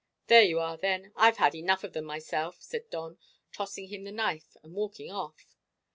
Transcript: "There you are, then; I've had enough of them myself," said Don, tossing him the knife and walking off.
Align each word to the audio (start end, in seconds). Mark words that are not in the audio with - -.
"There 0.25 0.41
you 0.41 0.59
are, 0.59 0.77
then; 0.77 1.11
I've 1.15 1.37
had 1.37 1.53
enough 1.53 1.83
of 1.83 1.93
them 1.93 2.05
myself," 2.05 2.57
said 2.59 2.89
Don, 2.89 3.19
tossing 3.53 3.89
him 3.89 4.03
the 4.03 4.11
knife 4.11 4.57
and 4.63 4.73
walking 4.73 5.11
off. 5.11 5.55